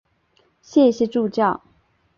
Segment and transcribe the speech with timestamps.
[0.63, 1.61] 谢谢助教